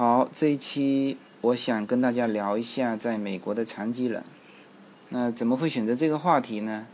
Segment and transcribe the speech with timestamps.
[0.00, 4.24] 好，这一期我想跟大家聊一下在美国的残疾人。
[5.10, 6.86] 那怎么会选择这个话题呢？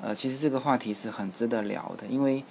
[0.00, 2.42] 呃，其实这个话题是很值得聊的，因为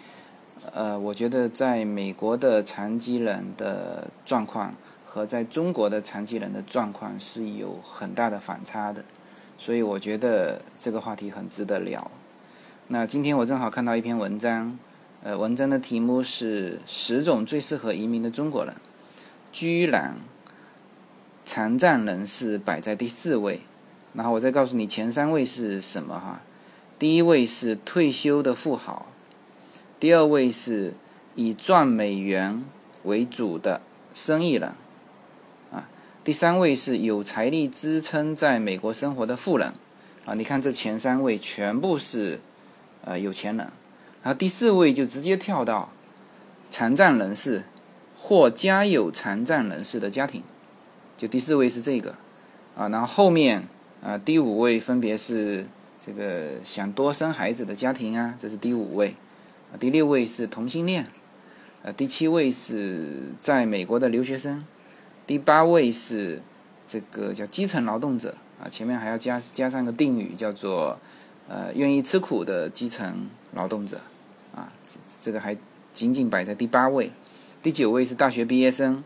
[0.71, 4.73] 呃，我觉得在美国的残疾人的状况
[5.03, 9.03] 和在中国的残疾人的状况是有很大的反差的，
[9.57, 12.09] 所以我觉得这个话题很值得聊。
[12.87, 14.79] 那今天我正好看到一篇文章，
[15.21, 18.73] 呃，文章的题目是十种最适合移民的中国人。
[19.51, 20.15] 居然，
[21.43, 23.61] 残障人士摆在第四位，
[24.13, 26.41] 然后我再告诉你前三位是什么哈。
[26.97, 29.07] 第一位是退休的富豪，
[29.99, 30.93] 第二位是
[31.35, 32.63] 以赚美元
[33.03, 33.81] 为主的
[34.13, 34.73] 生意人，
[35.71, 35.89] 啊，
[36.23, 39.73] 第三位是有财力支撑在美国生活的富人，
[40.25, 42.39] 啊，你看这前三位全部是
[43.03, 43.65] 呃有钱人，
[44.23, 45.89] 然后第四位就直接跳到
[46.69, 47.63] 残障人士。
[48.23, 50.43] 或家有残障人士的家庭，
[51.17, 52.11] 就第四位是这个，
[52.77, 53.67] 啊，然后后面
[54.03, 55.65] 啊第五位分别是
[56.05, 59.15] 这个想多生孩子的家庭啊，这是第五位，
[59.79, 61.07] 第六位是同性恋，
[61.81, 64.63] 呃第七位是在美国的留学生，
[65.25, 66.43] 第八位是
[66.87, 68.35] 这个叫基层劳动者。
[68.63, 70.99] 啊，前面还要加加上个定语叫做
[71.49, 73.99] 呃愿意吃苦的基层劳动者，
[74.53, 74.71] 啊
[75.19, 75.57] 这个还
[75.91, 77.11] 仅仅摆在第八位。
[77.63, 79.03] 第九位是大学毕业生，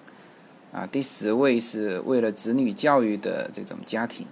[0.71, 4.25] 啊，第十位是为了子女教育的这种家庭，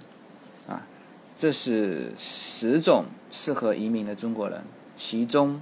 [0.66, 0.88] 啊，
[1.36, 4.64] 这是十种适合移民的中国人，
[4.96, 5.62] 其中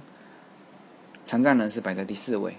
[1.24, 2.54] 残障人士摆在第四位。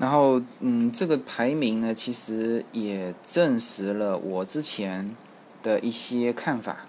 [0.00, 5.14] 然后，嗯，这个排名呢，其实也证实了我之前
[5.62, 6.86] 的一些看法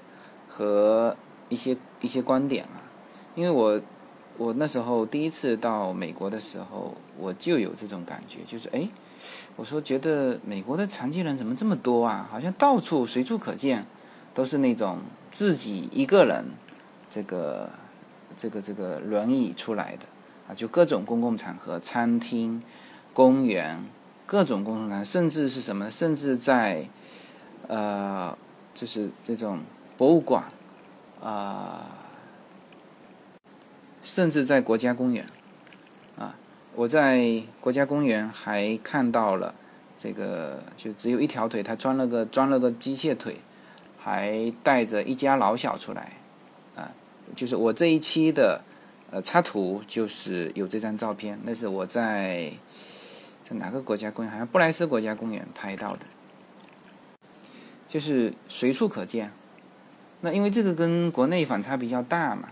[0.49, 1.15] 和
[1.49, 2.81] 一些一些观点啊，
[3.35, 3.79] 因为我。
[4.37, 8.89] 我那时候第一次到美国的时候，我就有这种感觉，就是哎，
[9.55, 12.27] 我说觉得美国的残疾人怎么这么多啊？
[12.29, 13.85] 好像到处随处可见，
[14.33, 14.99] 都是那种
[15.31, 16.45] 自己一个人，
[17.09, 17.69] 这个
[18.35, 20.05] 这个这个轮椅出来的
[20.49, 22.61] 啊，就各种公共场合、餐厅、
[23.13, 23.83] 公园，
[24.25, 25.89] 各种公共场，甚至是什么？
[25.89, 26.89] 甚至在
[27.67, 28.37] 呃，
[28.73, 29.59] 就是这种
[29.95, 30.43] 博物馆
[31.21, 32.01] 啊。
[34.05, 35.25] 甚至在国家公园，
[36.15, 36.37] 啊，
[36.75, 39.55] 我在国家公园还看到了
[39.97, 43.37] 这个，就只有一条腿，他装了个装了个机械腿，
[43.97, 46.13] 还带着一家老小出来，
[46.75, 46.91] 啊，
[47.35, 48.61] 就是我这一期的
[49.09, 52.51] 呃插图就是有这张照片，那是我在
[53.43, 54.31] 在哪个国家公园？
[54.31, 56.05] 好像布莱斯国家公园拍到的，
[57.87, 59.31] 就是随处可见。
[60.21, 62.49] 那因为这个跟国内反差比较大嘛。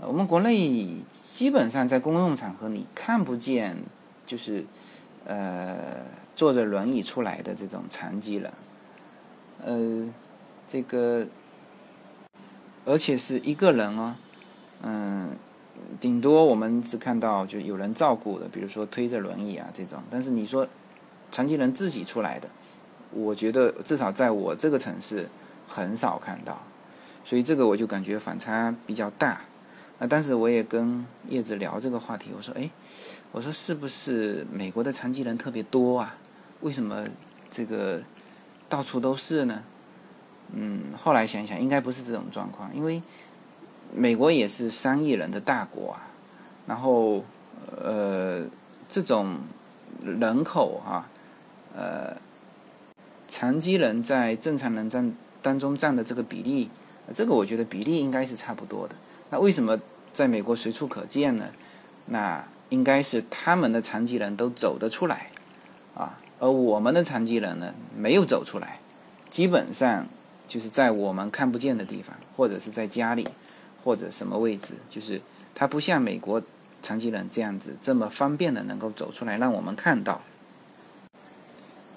[0.00, 3.76] 我们国内基本上在公共场合你看不见，
[4.24, 4.64] 就是
[5.26, 5.96] 呃
[6.36, 8.52] 坐着轮椅出来的这种残疾人，
[9.64, 10.08] 呃，
[10.68, 11.26] 这个
[12.84, 14.14] 而且是一个人哦，
[14.82, 15.36] 嗯，
[16.00, 20.00] 顶多我们只看到就有人照顾的，比如说推着轮椅啊这种。
[20.08, 20.66] 但是你说
[21.32, 22.48] 残疾人自己出来的，
[23.10, 25.28] 我觉得至少在我这个城市
[25.66, 26.62] 很少看到，
[27.24, 29.40] 所以这个我就感觉反差比较大。
[29.98, 32.70] 那当时我也跟叶子聊这个话题，我说：“哎，
[33.32, 36.16] 我说是不是美国的残疾人特别多啊？
[36.60, 37.04] 为什么
[37.50, 38.00] 这个
[38.68, 39.62] 到处都是呢？”
[40.54, 43.02] 嗯，后来想想，应该不是这种状况，因为
[43.92, 46.06] 美国也是三亿人的大国啊。
[46.66, 47.24] 然后，
[47.76, 48.44] 呃，
[48.88, 49.36] 这种
[50.02, 51.08] 人口啊，
[51.74, 52.16] 呃，
[53.26, 56.70] 残疾人在正常人占当中占的这个比例，
[57.12, 58.94] 这个我觉得比例应该是差不多的。
[59.30, 59.78] 那为什么
[60.12, 61.46] 在美国随处可见呢？
[62.06, 65.30] 那应该是他们的残疾人都走得出来，
[65.94, 68.80] 啊，而我们的残疾人呢没有走出来，
[69.30, 70.06] 基本上
[70.46, 73.28] 就是在我们看不见的地方，或者是在家里，
[73.84, 75.20] 或者什么位置，就是
[75.54, 76.42] 他不像美国
[76.80, 80.22] 残疾人这样子这么方便的能够走出来让我们看到。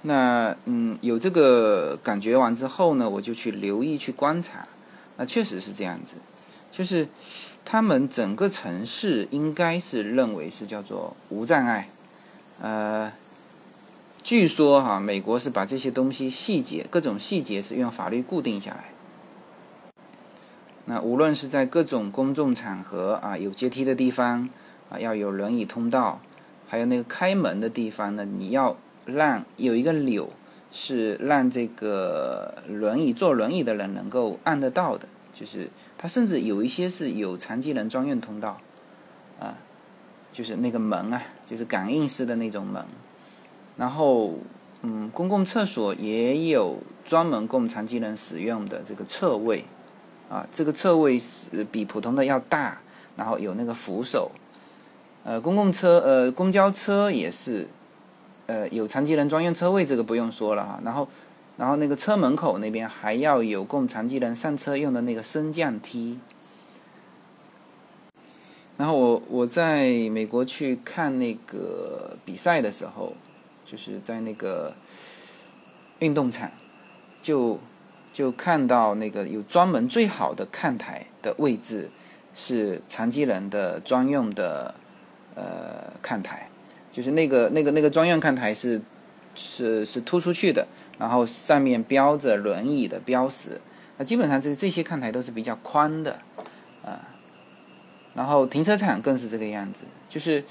[0.01, 4.67] 那嗯，有这个感觉完之后呢，我就去留意去观察，
[5.17, 6.15] 那确实是这样子。
[6.71, 7.07] 就是
[7.65, 11.89] 他们整个城市应该是认为是叫做无障碍，
[12.61, 13.11] 呃，
[14.23, 18.85] 据说哈，美国是把这些东西细节各种细节是用法律固定下来。
[20.85, 24.49] 那无论是在各种公众场合啊，有阶梯的地方
[24.89, 26.19] 啊，要有轮椅通道，
[26.67, 30.31] 还有那个开门的地方呢，你要让有一个钮
[30.71, 35.07] 是让这个轮椅坐轮椅的人能够按得到的。
[35.33, 38.57] 就是它甚至有一些是有残疾人专用通道，
[39.39, 39.57] 啊，
[40.31, 42.83] 就是那个门啊，就是感应式的那种门。
[43.77, 44.33] 然后，
[44.81, 49.63] 嗯，公共厕所也有专门供残疾人使用的这个厕位，
[50.29, 52.79] 啊，这个厕位是比普通的要大，
[53.15, 54.31] 然后有那个扶手。
[55.23, 57.67] 呃，公共车，呃，公交车也是，
[58.47, 60.79] 呃，有残疾人专用车位，这个不用说了哈。
[60.83, 61.07] 然后，
[61.61, 66.17] 然后那个车门口那边还要有供残疾人上车用的那个升降梯。
[68.77, 73.13] 然后我我在美国去看那个比赛的时候，
[73.63, 74.73] 就是在那个
[75.99, 76.49] 运动场，
[77.21, 77.59] 就
[78.11, 81.91] 就看到那个有专门最好的看台的位置
[82.33, 84.73] 是残疾人的专用的
[85.35, 86.49] 呃看台，
[86.91, 88.81] 就是那个那个那个专用看台是
[89.35, 90.67] 是是突出去的，
[91.01, 93.59] 然后上面标着轮椅的标识，
[93.97, 96.19] 那基本上这这些看台都是比较宽的
[96.85, 97.01] 啊。
[98.13, 100.43] 然后停车场更是这个样子，就是，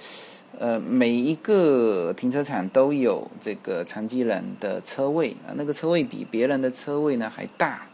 [0.58, 7.86] 呃，每一个停车场都有这个残疾人的车位啊，那个车位比别人的车位呢还大。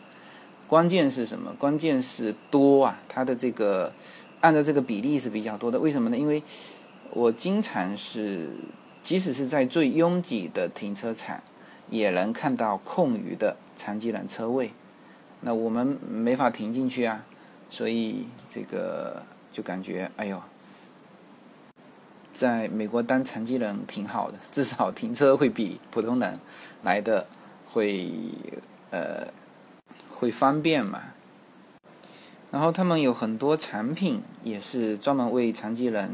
[0.66, 1.52] 关键是什么？
[1.58, 3.92] 关键是多啊，它的这个
[4.40, 5.78] 按照这个比例是比较多的。
[5.78, 6.16] 为什么呢？
[6.16, 6.42] 因为
[7.10, 8.48] 我经常是，
[9.02, 11.42] 即使是在最拥挤的停车场，
[11.90, 14.72] 也能看到空余的残疾人车位。
[15.40, 17.24] 那我们没法停进去啊，
[17.70, 19.22] 所以这个。
[19.52, 20.38] 就感觉哎呦，
[22.34, 26.38] 在美国当残疾人挺好的， 至少停车会比普通人
[26.82, 27.26] 来的
[27.72, 28.12] 会
[28.90, 29.28] 呃
[30.10, 31.04] 会方便嘛。
[32.50, 36.10] 然后他们有很多产品也是专门为残疾人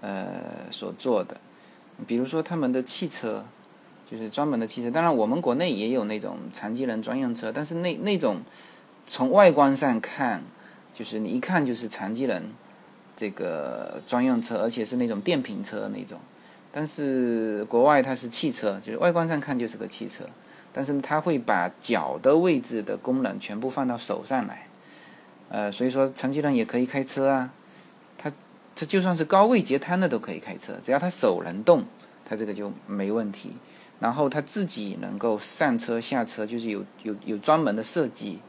[0.00, 1.36] 呃所做的，
[2.06, 3.44] 比如说他们的汽车
[4.10, 4.90] 就是专门的汽车。
[4.90, 8.40] 当然，我们国内也有那种残疾人专用车，但是那那种
[9.06, 10.42] 从外观上看，
[10.92, 12.50] 就是你一看就是残疾人。
[13.16, 16.18] 这个专用车，而且是那种电瓶车那种，
[16.72, 20.24] 但是国外它是汽车，就是外观上看就是个汽车，
[20.72, 24.66] 但是它会把脚的位置的功能全部放到手上来，
[25.50, 27.52] 呃，所以说残疾人也可以开车啊，
[28.16, 28.32] 他
[28.74, 31.84] 他就算是高位截瘫的都可以开车，只要他手能动，
[32.24, 33.50] 他这个就没问题，
[34.00, 38.40] 然后他自己能够上车下车，就是有有有专门的设计。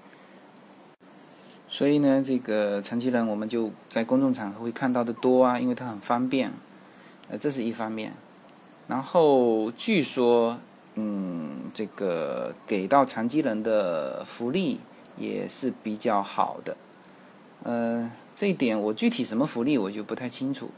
[1.70, 6.52] 所以呢，这个残疾人我们就在公众场合会看到的多啊，因为它很方便，
[7.30, 8.14] 呃，这是一方面。
[8.88, 10.58] 然后据说，
[10.96, 14.80] 嗯，这个给到残疾人的福利
[15.18, 16.76] 也是比较好的，
[17.64, 20.70] 呃，这一点我具体什么福利我就不太清楚，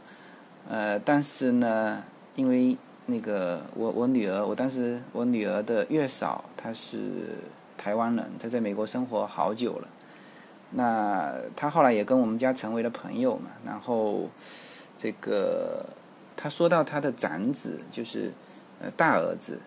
[0.70, 2.04] 呃，但是呢，
[2.36, 7.00] 因为那个我我女儿，我当时我女儿的月嫂她是
[7.78, 9.88] 台湾人，她在美国生活好久了。
[10.72, 14.30] 那她后来也跟我们家成为了朋友嘛，然后
[14.98, 15.86] 这个
[16.36, 18.32] 他说到他的长子就是
[18.82, 19.60] 呃大儿子，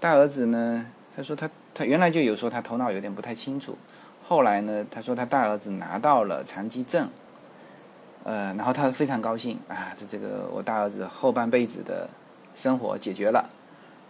[0.00, 3.76] 大儿子呢，他说他他原来就有说他头脑有点不太清楚，
[4.22, 7.08] 后来呢他说他大儿子拿到了残疾证，
[8.24, 12.08] 呃，然后他非常高兴啊，这这个我大儿子后半辈子的
[12.54, 13.50] 生活解决了，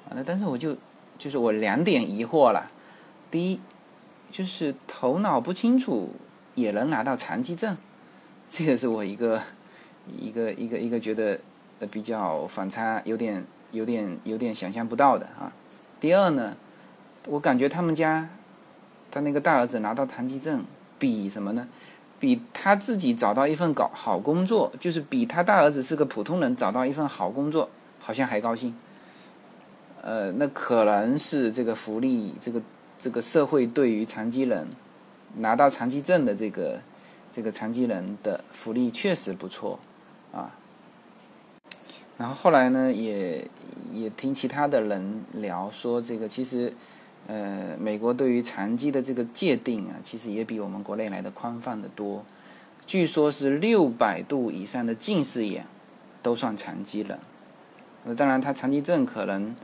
[0.08, 0.76] 啊，那但是我就
[1.18, 2.70] 就是我两点疑惑了，
[3.30, 3.60] 第一。
[4.30, 6.08] 就是头脑不清楚
[6.54, 7.76] 也能拿到残疾证，
[8.48, 9.38] 这个是我一个
[10.18, 11.38] 一个一个一个觉得
[11.80, 15.52] 呃比较反差，有点有点有点想象不到的啊。
[16.00, 16.56] 第二呢，
[17.28, 18.26] 我感觉他们家
[19.10, 20.64] 他那个大儿子拿到残疾证，
[20.98, 21.68] 比什么呢？
[22.18, 27.68] 比他自己找到一份搞好工作，就是比他大儿子是个普通人找到一份好工作，
[28.02, 28.74] 好像还高兴。
[30.02, 32.60] 呃，那可能是这个福利这个。
[32.98, 34.68] 这个社会对于残疾人
[35.38, 36.80] 拿到残疾证的这个
[37.32, 39.80] 这个残疾人的福利确实不错
[40.32, 40.54] 啊。
[42.16, 43.44] 然后后来呢，也
[43.92, 46.72] 也听其他的人聊说，这个其实
[47.26, 52.24] 呃，美国对于残疾的这个界定啊，其实也比我们国内来的宽泛的多。
[52.86, 55.66] 据说是六百度以上的近视眼
[56.22, 57.18] 都算残疾人。
[58.04, 59.54] 那当然，他残疾证可能。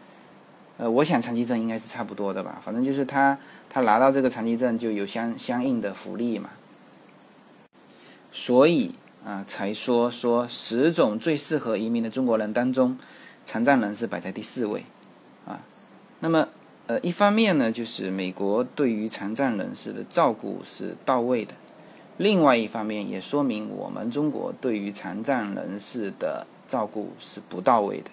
[0.81, 3.37] 呃，我想残疾证应该是差不多的吧，反正就是他
[3.69, 6.51] 他拿到这个残疾证就有相相应的福利嘛，
[8.31, 8.95] 所以
[9.27, 12.97] 啊才说说十种最适合移民的中国人当中，
[13.45, 14.85] 残障人是摆在第四位，
[15.49, 15.59] 啊，
[16.21, 16.47] 那么
[16.87, 21.55] 呃一方面呢就是美国对于残障人士的照顾是到位的，
[22.19, 28.11] 另外一方面也说明我们中国对于残障人士的照顾是不到位的，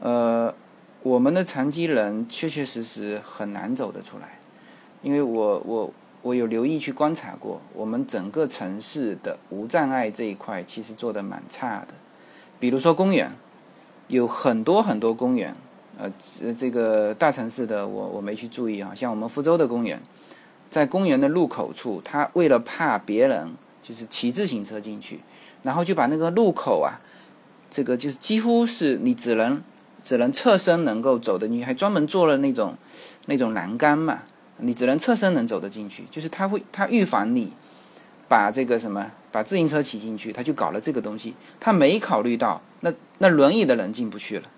[0.00, 0.54] 呃。
[1.04, 4.40] 我们的残疾人确确实实很难走得出来，
[5.00, 11.94] 因为我我我有留意去观察过，我们整个城市的无障碍这一块其实做的蛮差的。
[12.58, 13.30] 比如说公园，
[14.08, 15.54] 有很多很多公园，
[15.96, 16.12] 呃，
[16.52, 20.02] 这个大城市的我我没去注意啊，像我们福州的公园，
[20.68, 25.20] 在公园的入口处，他为了怕别人就是骑自行车进去，
[25.62, 26.98] 然后就把那个入口啊，
[27.70, 29.62] 这个就是几乎是你只能
[30.08, 32.74] 只能侧身能够走的你，还专门做了那种
[33.26, 34.20] 那种栏杆嘛，
[34.56, 37.52] 你只能侧身能走得进去，就是他会他预防你。
[38.26, 41.34] 把这个什么，把自行车骑进去，他就搞了这个东西。
[41.60, 44.48] 他没考虑到，那那轮椅的人进不去了，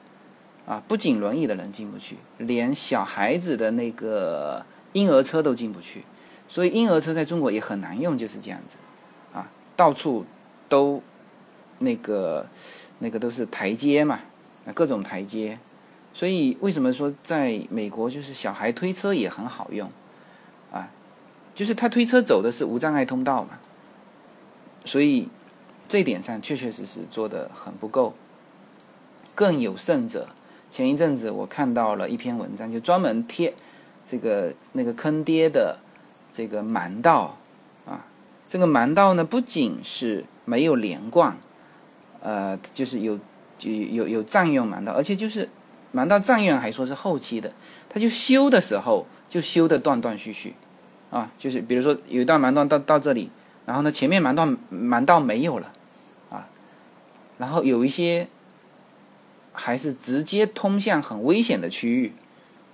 [0.67, 6.05] 啊，不仅轮椅的人进不去，连小孩子的那个婴儿车都进不去。
[6.47, 8.77] 所以婴儿车在中国也很难用，就是这样子，
[9.33, 10.25] 啊，到处
[10.69, 11.03] 都
[11.79, 12.47] 那个
[13.01, 14.21] 那个都是台阶嘛，
[14.65, 15.59] 那各种台阶。
[16.13, 19.89] 所以为什么说在美国就是小孩推车也很好用，
[20.73, 20.91] 啊？
[21.55, 23.59] 就是他推车走的是无障碍通道嘛，
[24.85, 25.29] 所以
[25.87, 28.15] 这点上确确实实做的很不够。
[29.35, 30.29] 更有甚者，
[30.71, 33.55] 前一阵子我看到了一篇文章，就专门贴
[34.05, 35.79] 这个那个坑爹的
[36.33, 37.37] 这个盲道
[37.87, 38.07] 啊，
[38.49, 41.37] 这个盲道呢不仅是没有连贯，
[42.21, 43.19] 呃，就是有
[43.61, 45.49] 就有有占用盲道，而且就是
[45.95, 47.53] 盲道占用还说是后期的，
[47.91, 50.55] 他就修的时候就修的断断续续。
[51.11, 53.29] 啊，就是比如说有一段盲道到到这里，
[53.67, 55.73] 然后呢前面盲道盲道没有了，
[56.31, 56.47] 啊，
[57.37, 58.29] 然后有一些
[59.53, 62.13] 还是直接通向很危险的区域，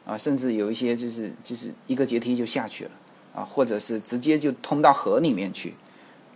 [0.05, 2.91] 啊，甚至有一些就是就是一个阶梯就下去了，
[3.35, 5.73] 啊，或者是直接就通到河里面去，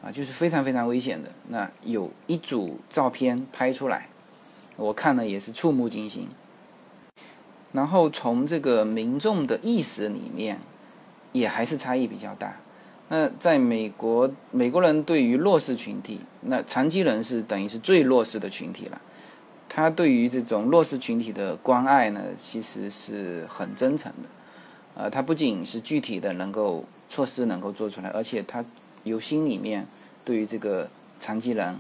[0.03, 1.31] 啊，就是非常非常危险的。
[1.49, 4.09] 那有一组照片拍出来，
[4.81, 6.29] 我看了也是触目惊心。
[7.73, 10.59] 然后从这个民众的意识里面。
[11.33, 12.57] 也还是差异比较大。
[13.09, 19.01] 那在美国，美国人对于弱势群体，那残疾人是等于是最弱势的群体了。
[19.69, 24.29] 他对于这种弱势群体的关爱呢，其实是很真诚的。
[24.97, 28.65] 呃，他不仅是具体的能够措施能够做出来，而且他
[29.05, 29.87] 由心里面
[30.25, 31.79] 对于这个残疾人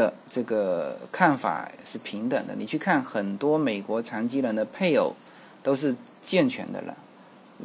[0.00, 2.54] 的这个看法是平等的。
[2.56, 5.14] 你去看很多美国残疾人的配偶
[5.62, 6.94] 都是健全的人。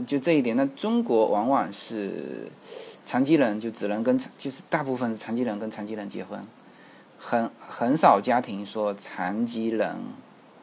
[0.06, 2.51] 就这一点，那中国往往是
[3.06, 6.38] 残疾人就只能跟就是大部分是残疾人跟残疾人结婚，
[7.18, 9.96] 很很少家庭说残疾人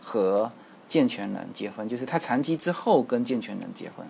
[0.03, 0.53] 和
[0.87, 4.07] 健全人结婚，就是他残疾之后跟健全人结婚，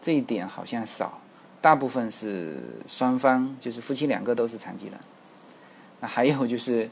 [0.00, 1.20] 这一点好像少，
[1.60, 4.94] 大部分是双方就是夫妻两个都是残疾人。
[6.00, 6.88] 那还有就是，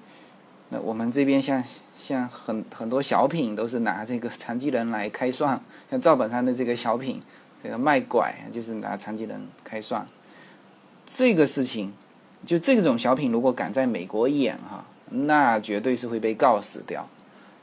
[0.70, 1.62] 那我们这边像
[1.96, 5.58] 像很很多小品都是拿这个残疾人来开涮，
[5.90, 7.22] 像赵本山的这个小品。
[7.60, 10.06] 这个卖拐就是拿残疾人开涮，
[11.04, 11.92] 这个事情，
[12.46, 17.08] 就这种小品如果敢在美国演哈，那绝对是会被告死掉，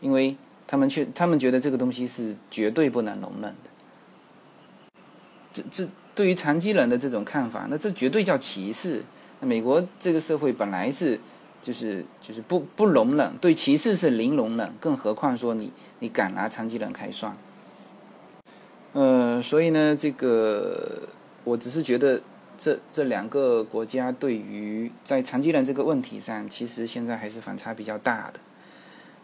[0.01, 0.35] 因为
[0.67, 3.69] 他们却他们觉得这个东西是绝对不能容忍的。
[5.53, 9.01] 这这对于残疾人的这种看法，那这绝对叫歧视。
[9.39, 11.17] 美国这个社会本来是
[11.65, 17.35] 就是就是不不容忍，对歧视是零容忍，更何况说你你敢拿残疾人开涮。
[18.93, 21.09] 呃，所以呢，这个
[21.43, 22.21] 我只是觉得
[22.55, 28.39] 这这两个国家对于在残疾人这个问题上，其实现在还是反差比较大的。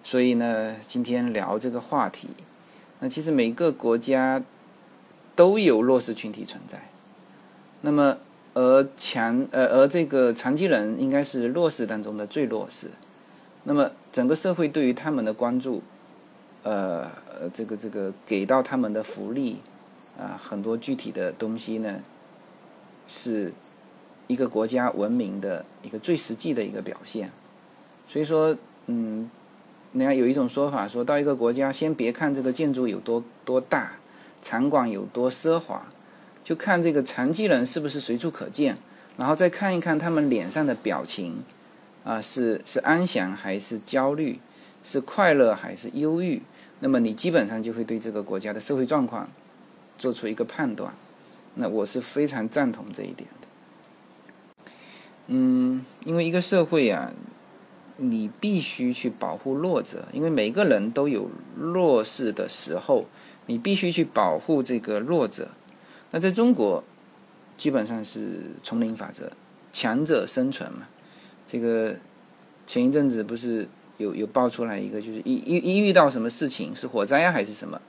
[0.01, 2.29] 所以呢，今天聊这个话题，
[3.01, 4.41] 那其实每个国家
[5.35, 6.89] 都有弱势群体存在。
[7.81, 8.17] 那么，
[8.53, 12.87] 而强呃而这个残疾人应该是弱势当中的最弱势。
[13.63, 15.81] 那么，整个社会对于他们的关注。
[16.63, 17.09] 呃，
[17.51, 19.57] 这个这个给到他们的福利
[20.15, 22.01] 啊，很多具体的东西呢，
[23.07, 23.51] 是
[24.27, 27.31] 一个国家文明的一个最实际的一个表现。
[28.07, 28.55] 所以说，
[28.85, 29.27] 嗯，
[29.93, 33.93] 你看有一种说法，说到一个国家，先别看这个建筑有多多大，
[34.39, 35.87] 场馆有多奢华，
[36.43, 38.77] 就看这个残疾人是不是随处可见，
[39.17, 41.43] 然后再看一看他们脸上的表情，
[42.03, 44.39] 啊，是是安详还是焦虑，
[44.83, 46.41] 是快乐还是忧郁。
[46.79, 49.29] 那么你基本上就会对这个国家的社会状况
[49.99, 50.93] 做出一个判断，
[51.53, 54.71] 那我是非常赞同这一点的。
[55.27, 57.13] 嗯，因为一个社会啊，
[57.97, 63.05] 你必须去保护弱者，因为每个人都有弱势的时候，
[63.45, 65.49] 你必须去保护这个弱者。
[66.11, 66.83] 那在中国，
[67.57, 69.31] 基本上是丛林法则，
[69.73, 70.87] 强者生存嘛。
[71.47, 71.95] 这个
[72.67, 73.67] 前一阵子不是。
[73.97, 77.79] 有有爆出来一个，就是一一一遇到什么事情是火灾啊还是什么，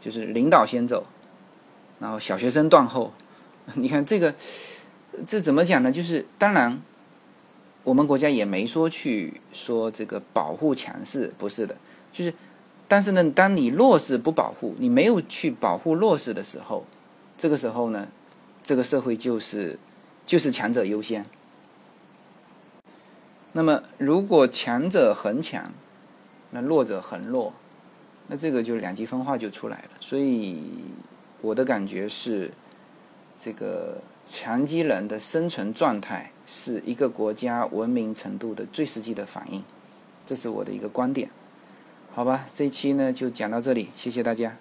[0.00, 1.04] 就是领导先走，
[1.98, 3.12] 然后小学生断后。
[3.76, 4.34] 你看这个，
[5.26, 5.92] 这怎么讲呢？
[5.92, 6.80] 就是当然，
[7.84, 11.76] 我们国家也没说去说这个保护强势，不是的。
[12.10, 12.32] 就是，
[12.88, 16.86] 但是呢，当你弱势不保护，你没有去保护弱势的时候，
[17.38, 18.08] 这个时候呢，
[18.64, 19.78] 这个社会就是
[20.26, 21.24] 就是强者优先。
[23.52, 25.72] 那么，如果强者很强，
[26.50, 27.54] 那弱者很弱，
[28.26, 29.90] 那这个就两极分化就出来了。
[30.00, 30.60] 所以，
[31.40, 32.50] 我的感觉是，
[33.38, 39.64] 这个强基人的生存状态是一个国家文明程度的最实际的反应，
[40.26, 41.30] 这是我的一个观点。
[42.12, 44.56] 好吧，这一期呢就讲到这里，谢谢大家。